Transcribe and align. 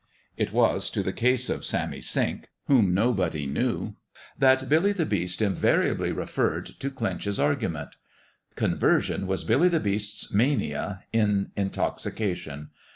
It 0.35 0.51
was 0.51 0.89
to 0.89 1.03
the 1.03 1.13
case 1.13 1.47
of 1.47 1.63
Sammy 1.63 2.01
Sink 2.01 2.47
whom 2.65 2.91
nobody 2.91 3.45
knew 3.45 3.97
that 4.35 4.67
Billy 4.67 4.91
the 4.93 5.05
Beast 5.05 5.43
invariably 5.43 6.11
referred 6.11 6.65
to 6.79 6.89
clinch 6.89 7.25
his 7.25 7.37
argu 7.37 7.71
ment. 7.71 7.97
Conversion 8.55 9.27
was 9.27 9.43
Billy 9.43 9.67
the 9.69 9.79
Beast's 9.79 10.33
mania 10.33 11.03
in 11.13 11.51
intoxication. 11.55 12.71